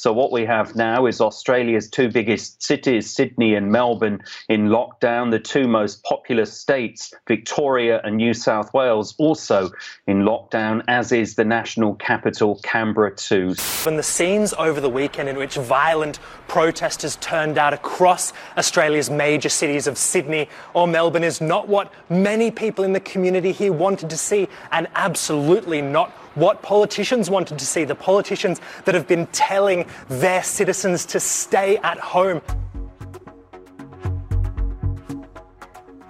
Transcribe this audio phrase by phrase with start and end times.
[0.00, 5.30] So what we have now is Australia's two biggest cities, Sydney and Melbourne, in lockdown.
[5.30, 9.70] The two most populous states, Victoria and New South Wales, also
[10.06, 13.54] in lockdown, as is the national capital, Canberra too.
[13.82, 19.50] When the scenes over the weekend in which violent protesters turned out across Australia's major
[19.50, 24.08] cities of Sydney or Melbourne is not what many people in the community here wanted
[24.08, 27.86] to see, and absolutely not what politicians wanted to see.
[27.86, 32.40] The politicians that have been telling their citizens to stay at home.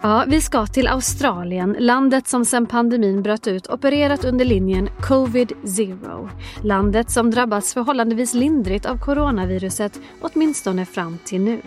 [0.02, 5.52] Ja, vi ska till Australien, landet som sedan pandemin bröt ut opererat under linjen Covid
[5.66, 6.30] Zero.
[6.62, 11.60] Landet som drabbats förhållandevis lindrigt av coronaviruset, åtminstone fram till nu.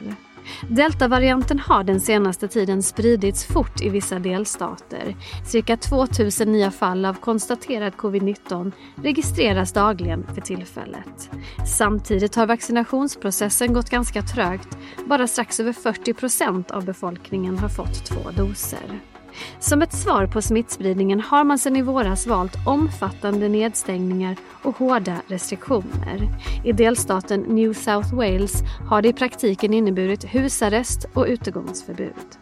[0.69, 5.15] Deltavarianten har den senaste tiden spridits fort i vissa delstater.
[5.45, 11.29] Cirka 2000 nya fall av konstaterad covid-19 registreras dagligen för tillfället.
[11.77, 14.77] Samtidigt har vaccinationsprocessen gått ganska trögt.
[15.05, 19.12] Bara strax över 40 procent av befolkningen har fått två doser.
[19.59, 25.21] Som ett svar på smittspridningen har man sedan i våras valt omfattande nedstängningar och hårda
[25.27, 26.29] restriktioner.
[26.63, 28.53] I delstaten New South Wales
[28.89, 32.37] har det i praktiken inneburit husarrest och utegångsförbud.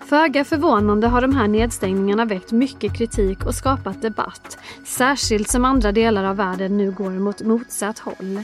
[0.00, 4.58] Föga förvånande har de här nedstängningarna väckt mycket kritik och skapat debatt.
[4.84, 8.42] Särskilt som andra delar av världen nu går mot motsatt håll.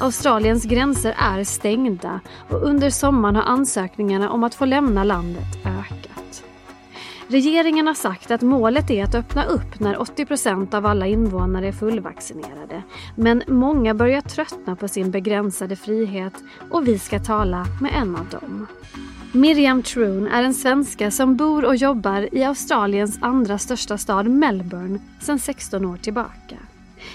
[0.00, 6.09] Australiens gränser är stängda och under sommaren har ansökningarna om att få lämna landet ökat.
[7.30, 11.72] Regeringen har sagt att målet är att öppna upp när 80% av alla invånare är
[11.72, 12.82] fullvaccinerade.
[13.16, 16.32] Men många börjar tröttna på sin begränsade frihet
[16.70, 18.66] och vi ska tala med en av dem.
[19.32, 24.98] Miriam Troon är en svenska som bor och jobbar i Australiens andra största stad Melbourne
[25.20, 26.56] sedan 16 år tillbaka.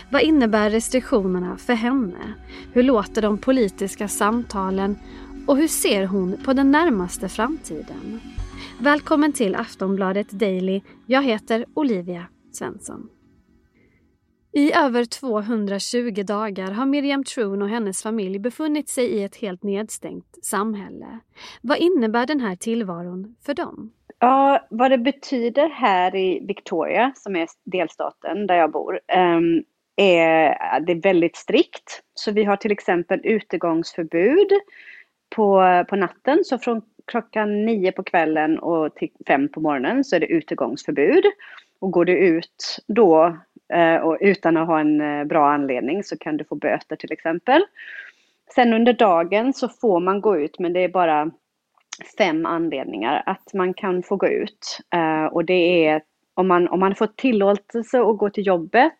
[0.09, 2.33] Vad innebär restriktionerna för henne?
[2.73, 4.95] Hur låter de politiska samtalen?
[5.47, 8.21] Och hur ser hon på den närmaste framtiden?
[8.79, 10.81] Välkommen till Aftonbladet Daily.
[11.05, 13.09] Jag heter Olivia Svensson.
[14.51, 19.63] I över 220 dagar har Miriam Troon och hennes familj befunnit sig i ett helt
[19.63, 21.19] nedstängt samhälle.
[21.61, 23.91] Vad innebär den här tillvaron för dem?
[24.19, 29.63] Ja, vad det betyder här i Victoria, som är delstaten där jag bor, ehm,
[29.95, 32.01] är det är väldigt strikt.
[32.13, 34.51] Så vi har till exempel utegångsförbud
[35.35, 36.43] på, på natten.
[36.43, 41.23] Så från klockan nio på kvällen och till fem på morgonen så är det utegångsförbud.
[41.79, 43.37] Och går du ut då
[43.73, 47.11] eh, och utan att ha en eh, bra anledning så kan du få böter till
[47.11, 47.61] exempel.
[48.55, 51.31] Sen under dagen så får man gå ut men det är bara
[52.17, 54.79] fem anledningar att man kan få gå ut.
[54.95, 56.01] Eh, och det är
[56.33, 58.99] om man, om man får tillåtelse att gå till jobbet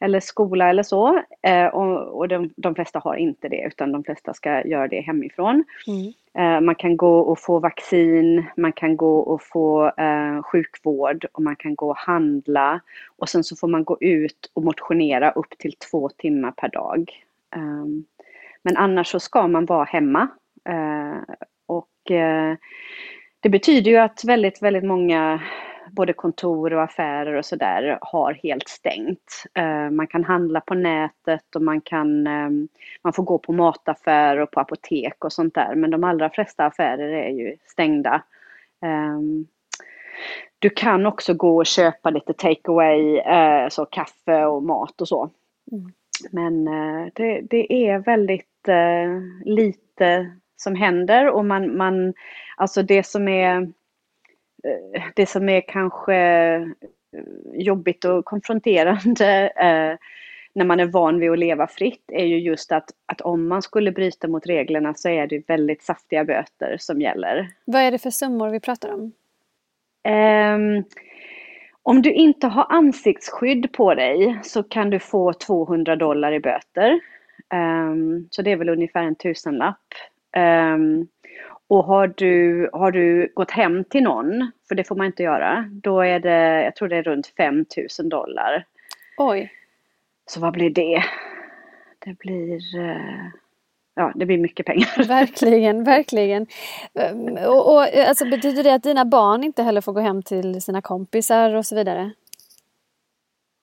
[0.00, 1.22] eller skola eller så.
[1.42, 5.00] Eh, och och de, de flesta har inte det utan de flesta ska göra det
[5.00, 5.64] hemifrån.
[5.86, 6.12] Mm.
[6.34, 11.42] Eh, man kan gå och få vaccin, man kan gå och få eh, sjukvård och
[11.42, 12.80] man kan gå och handla.
[13.16, 17.10] Och sen så får man gå ut och motionera upp till två timmar per dag.
[17.56, 18.04] Ehm,
[18.62, 20.28] men annars så ska man vara hemma.
[20.64, 21.34] Eh,
[21.66, 22.56] och eh,
[23.40, 25.40] det betyder ju att väldigt, väldigt många
[25.92, 29.44] både kontor och affärer och sådär har helt stängt.
[29.54, 32.68] Eh, man kan handla på nätet och man kan ehm,
[33.02, 35.74] man får gå på mataffär och på apotek och sånt där.
[35.74, 38.22] Men de allra flesta affärer är ju stängda.
[38.82, 39.46] Ehm,
[40.58, 45.30] du kan också gå och köpa lite takeaway, eh, så kaffe och mat och så.
[45.72, 45.92] Mm.
[46.30, 48.46] Men eh, det, det, är väldigt
[49.44, 52.14] lite som händer och man, man,
[52.56, 53.72] alltså det som är
[55.14, 56.66] det som är kanske eh,
[57.52, 59.98] jobbigt och konfronterande eh,
[60.52, 63.62] när man är van vid att leva fritt är ju just att, att om man
[63.62, 67.48] skulle bryta mot reglerna så är det väldigt saftiga böter som gäller.
[67.64, 69.12] Vad är det för summor vi pratar om?
[70.08, 70.84] Um,
[71.82, 77.00] om du inte har ansiktsskydd på dig så kan du få 200 dollar i böter.
[77.54, 79.94] Um, så det är väl ungefär en tusenlapp.
[80.36, 81.08] Um,
[81.70, 85.64] och har du, har du gått hem till någon, för det får man inte göra,
[85.82, 88.66] då är det, jag tror det är runt 5000 dollar.
[89.18, 89.52] Oj.
[90.26, 91.02] Så vad blir det?
[92.04, 93.28] Det blir, eh,
[93.94, 95.04] ja det blir mycket pengar.
[95.08, 96.46] Verkligen, verkligen.
[96.94, 100.62] Ehm, och, och alltså, betyder det att dina barn inte heller får gå hem till
[100.62, 102.10] sina kompisar och så vidare?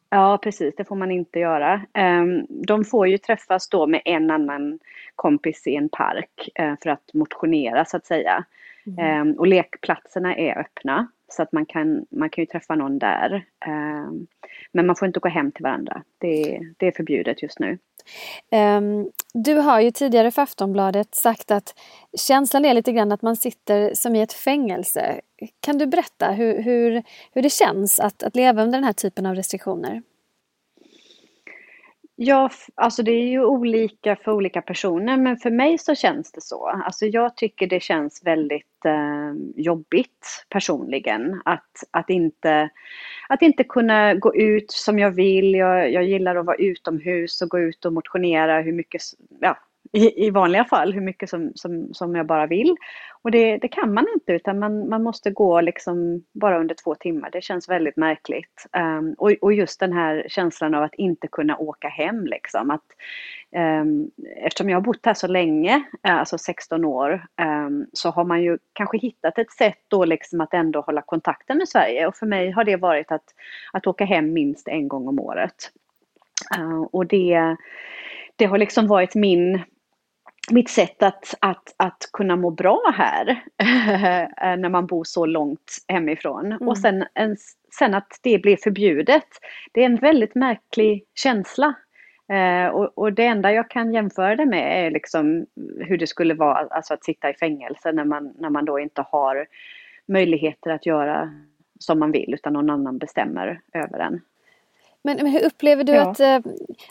[0.10, 0.76] Ja, precis.
[0.76, 1.82] Det får man inte göra.
[1.94, 4.80] Ehm, de får ju träffas då med en annan
[5.16, 8.44] kompis i en park eh, för att motionera så att säga.
[8.88, 9.00] Mm.
[9.00, 13.46] Ehm, och lekplatserna är öppna så att man kan, man kan ju träffa någon där.
[13.66, 14.28] Ehm,
[14.72, 16.04] men man får inte gå hem till varandra.
[16.18, 17.78] Det, det är förbjudet just nu.
[18.52, 21.80] Ehm, du har ju tidigare för Aftonbladet sagt att
[22.18, 25.22] känslan är lite grann att man sitter som i ett fängelse.
[25.60, 29.26] Kan du berätta hur, hur, hur det känns att, att leva under den här typen
[29.26, 30.02] av restriktioner?
[32.20, 36.42] Ja, alltså det är ju olika för olika personer, men för mig så känns det
[36.42, 36.68] så.
[36.68, 42.70] Alltså jag tycker det känns väldigt eh, jobbigt personligen att, att, inte,
[43.30, 45.54] att inte kunna gå ut som jag vill.
[45.54, 49.02] Jag, jag gillar att vara utomhus och gå ut och motionera hur mycket,
[49.40, 49.58] ja,
[49.92, 52.76] i, i vanliga fall hur mycket som, som, som jag bara vill.
[53.22, 56.96] Och det, det kan man inte utan man, man måste gå liksom bara under två
[56.96, 57.30] timmar.
[57.32, 58.66] Det känns väldigt märkligt.
[58.78, 62.72] Um, och, och just den här känslan av att inte kunna åka hem liksom.
[62.72, 62.86] Att,
[63.82, 68.24] um, eftersom jag har bott här så länge, eh, alltså 16 år, um, så har
[68.24, 72.08] man ju kanske hittat ett sätt då liksom att ändå hålla kontakten med Sverige.
[72.08, 73.26] Och för mig har det varit att,
[73.74, 75.72] att åka hem minst en gång om året.
[76.60, 77.56] Uh, och det,
[78.36, 79.62] det har liksom varit min
[80.52, 83.44] mitt sätt att, att, att kunna må bra här
[84.58, 86.46] när man bor så långt hemifrån.
[86.46, 86.68] Mm.
[86.68, 87.38] Och sen, en,
[87.80, 89.28] sen att det blir förbjudet.
[89.72, 91.74] Det är en väldigt märklig känsla.
[92.30, 95.46] Eh, och, och, det enda jag kan jämföra det med är liksom
[95.80, 99.02] hur det skulle vara alltså att sitta i fängelse när man, när man då inte
[99.02, 99.48] har
[100.06, 101.34] möjligheter att göra
[101.80, 104.22] som man vill utan någon annan bestämmer över en.
[105.02, 106.10] Men, men hur upplever du ja.
[106.10, 106.40] att, eh,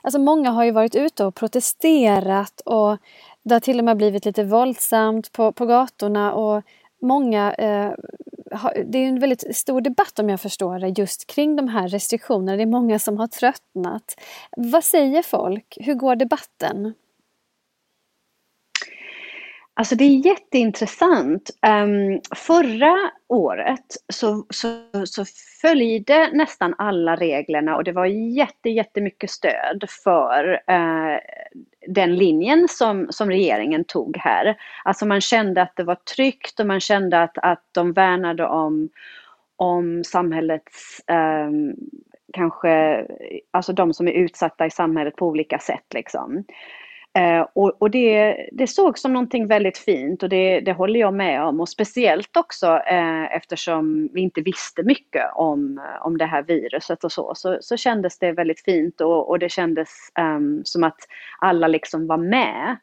[0.02, 2.98] alltså många har ju varit ute och protesterat och
[3.46, 6.62] det har till och med blivit lite våldsamt på, på gatorna och
[7.02, 7.92] många eh,
[8.50, 11.88] har, det är en väldigt stor debatt om jag förstår det just kring de här
[11.88, 12.56] restriktionerna.
[12.56, 14.14] Det är många som har tröttnat.
[14.56, 15.78] Vad säger folk?
[15.80, 16.94] Hur går debatten?
[19.74, 21.50] Alltså det är jätteintressant.
[21.66, 24.68] Um, förra året så, så,
[25.04, 25.24] så
[25.60, 31.18] följde nästan alla reglerna och det var jätte, jättemycket stöd för uh,
[31.88, 34.56] den linjen som, som regeringen tog här.
[34.84, 38.88] Alltså man kände att det var tryggt och man kände att, att de värnade om,
[39.56, 41.00] om samhällets
[41.46, 41.74] um,
[42.32, 43.06] kanske,
[43.50, 46.44] alltså de som är utsatta i samhället på olika sätt liksom.
[47.16, 51.14] Eh, och, och det, det såg som någonting väldigt fint och det, det håller jag
[51.14, 51.60] med om.
[51.60, 57.12] Och speciellt också eh, eftersom vi inte visste mycket om, om det här viruset och
[57.12, 60.98] så, så, så kändes det väldigt fint och, och det kändes um, som att
[61.40, 62.76] alla liksom var med.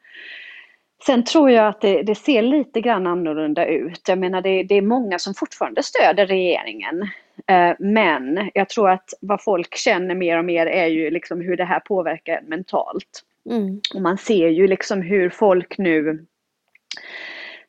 [1.06, 4.08] Sen tror jag att det, det, ser lite grann annorlunda ut.
[4.08, 7.02] Jag menar det, det är många som fortfarande stöder regeringen.
[7.46, 11.56] Eh, men jag tror att vad folk känner mer och mer är ju liksom hur
[11.56, 13.24] det här påverkar mentalt.
[13.50, 13.80] Mm.
[13.94, 16.26] Och man ser ju liksom hur folk nu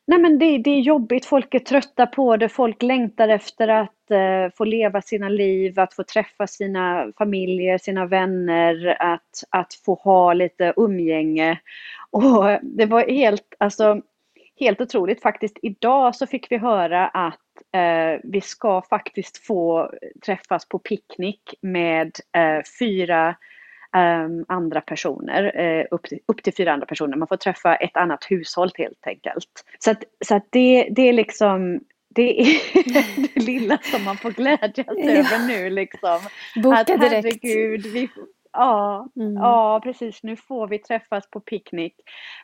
[0.08, 4.10] Nej men det, det, är jobbigt, folk är trötta på det, folk längtar efter att
[4.10, 9.94] eh, få leva sina liv, att få träffa sina familjer, sina vänner, att, att få
[9.94, 11.60] ha lite umgänge.
[12.10, 14.00] Och det var helt, alltså,
[14.60, 15.58] helt otroligt faktiskt.
[15.62, 17.40] Idag så fick vi höra att
[17.74, 19.92] eh, vi ska faktiskt få
[20.26, 23.36] träffas på picknick med eh, fyra
[24.48, 27.16] andra personer, uh, upp, till, upp till fyra andra personer.
[27.16, 29.64] Man får träffa ett annat hushåll helt enkelt.
[29.78, 32.46] Så att, så att det, det är liksom det är
[33.34, 35.10] det lilla som man får glädjas ja.
[35.10, 36.18] över nu liksom.
[36.62, 37.02] Boka att, direkt.
[37.02, 38.08] Herregud, vi,
[38.52, 39.34] ja, mm.
[39.34, 40.22] ja, precis.
[40.22, 41.94] Nu får vi träffas på picknick.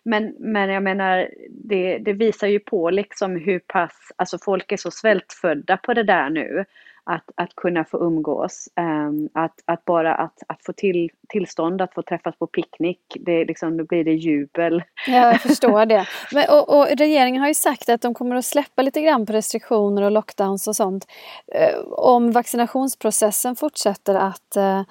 [0.04, 4.76] Men, men jag menar, det, det visar ju på liksom hur pass, alltså folk är
[4.76, 6.64] så svältfödda på det där nu
[7.04, 8.68] att, att kunna få umgås.
[8.80, 13.44] Um, att, att bara att, att få till, tillstånd att få träffas på picknick, det,
[13.44, 14.82] liksom, då blir det jubel.
[15.06, 16.06] Ja, jag förstår det.
[16.32, 19.32] Men, och, och, regeringen har ju sagt att de kommer att släppa lite grann på
[19.32, 21.06] restriktioner och lockdowns och sånt.
[21.54, 24.82] Uh, om vaccinationsprocessen fortsätter att uh,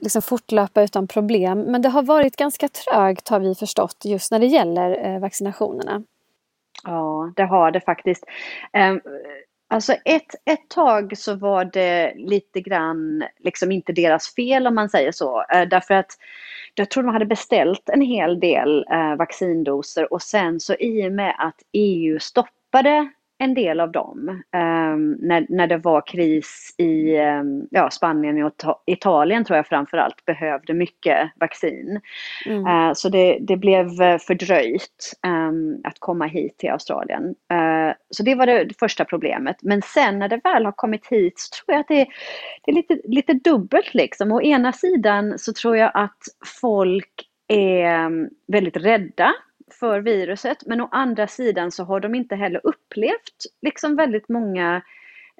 [0.00, 1.60] liksom fortlöpa utan problem.
[1.60, 6.02] Men det har varit ganska trögt har vi förstått just när det gäller vaccinationerna.
[6.84, 8.24] Ja, det har det faktiskt.
[9.70, 14.88] Alltså ett, ett tag så var det lite grann liksom inte deras fel om man
[14.88, 15.44] säger så.
[15.52, 16.10] Eh, därför att
[16.74, 21.12] jag tror de hade beställt en hel del eh, vaccindoser och sen så i och
[21.12, 23.10] med att EU stoppade
[23.40, 28.82] en del av dem um, när, när det var kris i um, ja, Spanien och
[28.86, 32.00] Italien tror jag framförallt behövde mycket vaccin.
[32.46, 32.66] Mm.
[32.66, 37.22] Uh, så det, det, blev fördröjt um, att komma hit till Australien.
[37.52, 37.79] Uh,
[38.10, 39.56] så det var det, första problemet.
[39.62, 42.06] Men sen när det väl har kommit hit så tror jag att det,
[42.64, 44.32] det är lite, lite dubbelt liksom.
[44.32, 46.22] Å ena sidan så tror jag att
[46.60, 49.34] folk är mm, väldigt rädda
[49.80, 50.66] för viruset.
[50.66, 54.82] Men å andra sidan så har de inte heller upplevt liksom väldigt många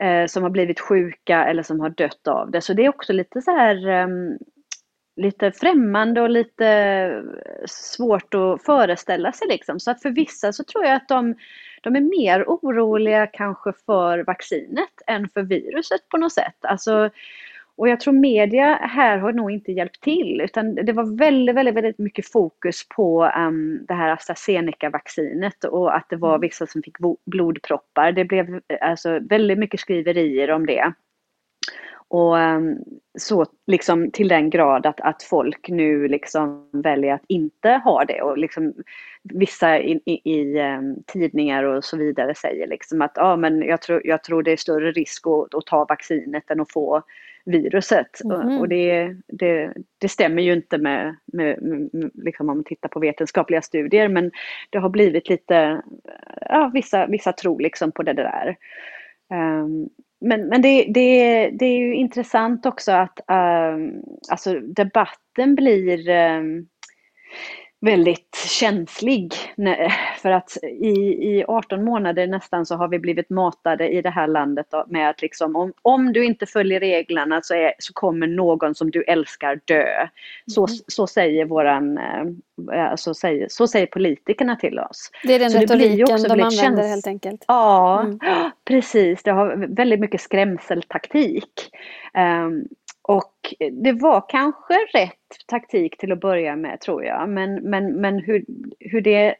[0.00, 2.60] eh, som har blivit sjuka eller som har dött av det.
[2.60, 4.38] Så det är också lite så här um,
[5.20, 7.22] lite främmande och lite
[7.66, 9.80] svårt att föreställa sig liksom.
[9.80, 11.34] Så att för vissa så tror jag att de,
[11.82, 16.56] de är mer oroliga kanske för vaccinet än för viruset på något sätt.
[16.60, 17.10] Alltså,
[17.76, 21.74] och jag tror media här har nog inte hjälpt till utan det var väldigt, väldigt,
[21.74, 26.40] väldigt mycket fokus på um, det här AstraZeneca-vaccinet och att det var mm.
[26.40, 26.96] vissa som fick
[27.26, 28.12] blodproppar.
[28.12, 30.92] Det blev alltså väldigt mycket skriverier om det.
[32.10, 32.78] Och um,
[33.18, 38.22] så liksom till den grad att, att folk nu liksom väljer att inte ha det
[38.22, 38.74] och liksom
[39.22, 43.82] vissa i, i, i um, tidningar och så vidare säger liksom att ja men jag
[43.82, 47.02] tror, jag tror det är större risk att, att ta vaccinet än att få
[47.44, 48.24] viruset.
[48.24, 48.58] Mm.
[48.58, 53.00] Och det, det, det, stämmer ju inte med, med, med, liksom om man tittar på
[53.00, 54.30] vetenskapliga studier men
[54.70, 55.82] det har blivit lite,
[56.40, 58.56] ja vissa, vissa tror liksom på det där.
[59.32, 59.88] Um,
[60.20, 66.68] men men det, det, det är ju intressant också att um, alltså debatten blir um,
[67.80, 69.34] väldigt känslig.
[70.22, 70.90] För att i,
[71.36, 75.22] i 18 månader nästan så har vi blivit matade i det här landet med att
[75.22, 79.60] liksom om, om du inte följer reglerna så, är, så kommer någon som du älskar
[79.64, 80.08] dö.
[80.46, 80.78] Så, mm.
[80.86, 85.10] så säger våran, eh, så säger, så säger politikerna till oss.
[85.24, 87.44] Det är den så retoriken de använder käns- helt enkelt.
[87.48, 88.18] Ja, mm.
[88.64, 89.22] precis.
[89.22, 91.70] Det har väldigt mycket skrämseltaktik.
[92.14, 92.68] Um,
[93.02, 97.28] och det var kanske rätt taktik till att börja med tror jag.
[97.28, 98.44] Men, men, men hur,
[98.78, 99.34] hur, det,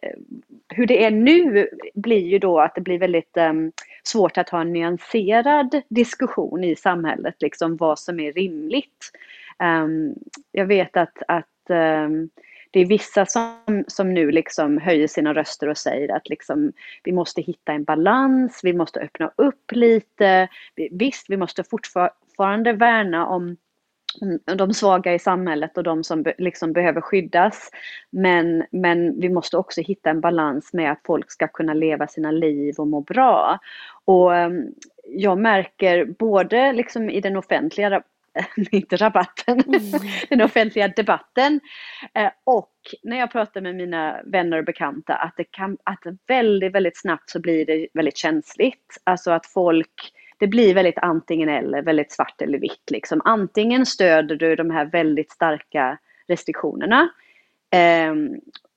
[0.68, 4.60] hur det är nu blir ju då att det blir väldigt um, svårt att ha
[4.60, 9.10] en nyanserad diskussion i samhället, liksom vad som är rimligt.
[9.58, 10.14] Um,
[10.52, 12.30] jag vet att, att um,
[12.70, 16.72] det är vissa som, som nu liksom höjer sina röster och säger att liksom,
[17.04, 20.48] vi måste hitta en balans, vi måste öppna upp lite.
[20.90, 23.56] Visst, vi måste fortfar fortfarande värna om
[24.56, 27.70] de svaga i samhället och de som liksom behöver skyddas.
[28.10, 32.30] Men, men vi måste också hitta en balans med att folk ska kunna leva sina
[32.30, 33.58] liv och må bra.
[34.04, 34.74] Och ehm,
[35.06, 38.02] jag märker både liksom i den offentliga
[38.70, 40.00] inte rabatten, mm.
[40.28, 41.60] den offentliga debatten.
[42.14, 46.72] Eh, och när jag pratar med mina vänner och bekanta att det kan, att väldigt,
[46.72, 48.96] väldigt snabbt så blir det väldigt känsligt.
[49.04, 53.20] Alltså att folk, det blir väldigt antingen eller, väldigt svart eller vitt liksom.
[53.24, 57.08] Antingen stöder du de här väldigt starka restriktionerna
[57.70, 58.14] eh,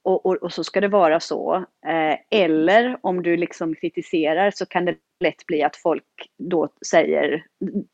[0.03, 1.55] och, och, och, så ska det vara så.
[1.85, 7.45] Eh, eller om du liksom kritiserar så kan det lätt bli att folk då säger,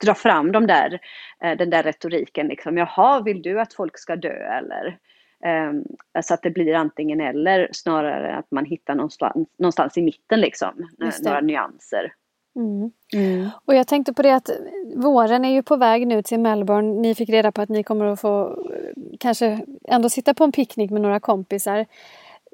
[0.03, 0.99] drar fram de där,
[1.43, 2.77] eh, den där retoriken liksom.
[2.77, 4.97] Jaha, vill du att folk ska dö eller?
[5.45, 5.73] Eh,
[6.21, 10.89] så att det blir antingen eller snarare att man hittar någonstans, någonstans i mitten liksom,
[11.23, 12.13] några nyanser.
[12.55, 12.91] Mm.
[13.13, 13.49] Mm.
[13.65, 14.49] Och jag tänkte på det att
[14.95, 17.01] våren är ju på väg nu till Melbourne.
[17.01, 18.63] Ni fick reda på att ni kommer att få
[19.19, 21.85] kanske ändå sitta på en picknick med några kompisar.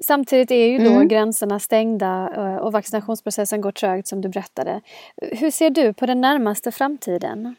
[0.04, 1.08] Samtidigt är ju då mm.
[1.08, 4.80] gränserna stängda eh, och vaccinationsprocessen går trögt som du berättade.
[5.16, 7.56] Hur ser du på den närmaste framtiden?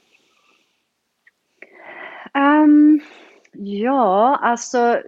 [2.33, 3.01] Um,
[3.59, 5.01] ja, alltså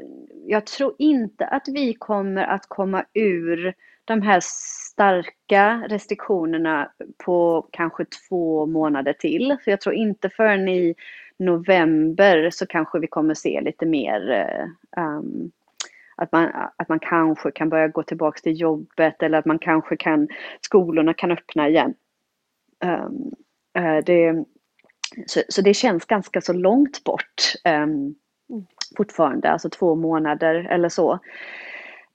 [0.46, 3.74] jag tror inte att vi kommer att komma ur
[4.06, 9.58] de här starka restriktionerna på kanske två månader till.
[9.63, 10.96] Så jag tror inte förrän i
[11.38, 15.51] november så kanske vi kommer se lite mer eh, um,
[16.15, 19.98] att man, att man kanske kan börja gå tillbaka till jobbet eller att man kanske
[19.98, 20.27] kan,
[20.62, 21.94] skolorna kan öppna igen.
[22.86, 23.32] Um,
[23.74, 24.46] eh, det,
[25.25, 27.53] så, så, det känns ganska så långt bort
[27.84, 28.15] um,
[28.98, 31.20] fortfarande, alltså två månader eller så.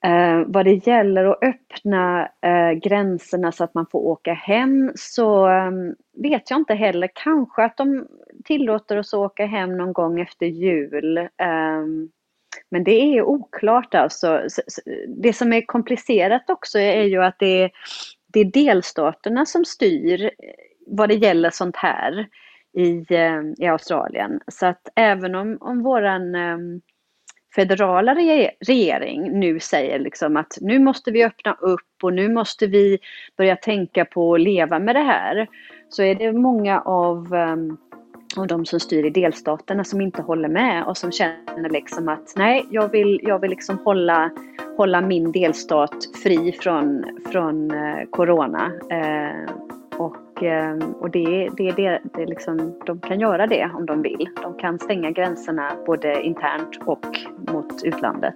[0.04, 5.48] Eh, vad det gäller att öppna eh, gränserna så att man får åka hem så
[5.48, 5.70] eh,
[6.22, 7.08] vet jag inte heller.
[7.14, 8.06] Kanske att de
[8.44, 11.18] tillåter oss att åka hem någon gång efter jul.
[11.18, 11.84] Eh,
[12.70, 14.42] men det är oklart alltså.
[15.08, 17.70] Det som är komplicerat också är ju att det är,
[18.26, 20.30] det är delstaterna som styr eh,
[20.86, 22.28] vad det gäller sånt här
[22.74, 24.40] i, ehm, i Australien.
[24.48, 26.80] Så att även om, om våran ehm,
[27.54, 28.14] federala
[28.66, 32.98] regering nu säger liksom att nu måste vi öppna upp och nu måste vi
[33.36, 35.48] börja tänka på att leva med det här.
[35.88, 37.76] Så är det många av, ehm,
[38.36, 42.32] av de som styr i delstaterna som inte håller med och som känner liksom att
[42.36, 44.30] nej, jag vill, jag vill liksom hålla,
[44.76, 48.72] hålla min delstat fri från, från eh, corona.
[48.90, 49.50] Eh,
[50.36, 54.28] och, eh, och det, det, det, det liksom, de kan göra det om de vill.
[54.42, 57.06] De kan stänga gränserna både internt och
[57.52, 58.34] mot utlandet.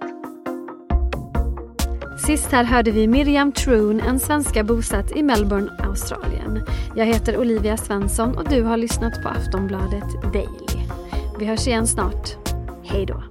[2.25, 6.65] Sist här hörde vi Miriam Troon, en svenska bosatt i Melbourne, Australien.
[6.95, 10.85] Jag heter Olivia Svensson och du har lyssnat på Aftonbladet Daily.
[11.39, 12.29] Vi hörs igen snart.
[12.83, 13.23] Hej då.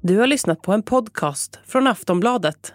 [0.00, 2.74] Du har lyssnat på en podcast från Aftonbladet.